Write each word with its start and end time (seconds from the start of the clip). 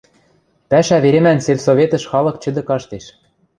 Пӓшӓ 0.69 0.97
веремӓн 1.03 1.39
сельсоветӹш 1.45 2.03
халык 2.11 2.35
чӹдӹ 2.43 2.61
каштеш. 2.69 3.05